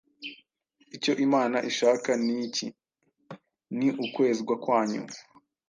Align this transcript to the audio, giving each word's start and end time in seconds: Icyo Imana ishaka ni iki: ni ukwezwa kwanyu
Icyo 0.95 1.13
Imana 1.25 1.57
ishaka 1.69 2.09
ni 2.23 2.35
iki: 2.45 2.67
ni 3.77 3.87
ukwezwa 4.05 4.53
kwanyu 4.63 5.01